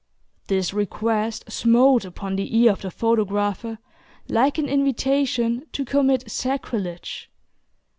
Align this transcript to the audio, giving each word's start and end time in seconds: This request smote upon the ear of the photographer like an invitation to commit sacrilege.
This 0.47 0.73
request 0.73 1.51
smote 1.51 2.05
upon 2.05 2.35
the 2.35 2.57
ear 2.57 2.71
of 2.71 2.81
the 2.81 2.89
photographer 2.89 3.77
like 4.27 4.57
an 4.57 4.67
invitation 4.67 5.67
to 5.73 5.85
commit 5.85 6.31
sacrilege. 6.31 7.29